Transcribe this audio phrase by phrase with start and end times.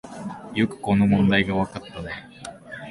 [0.55, 2.11] よくこの問題がわかったね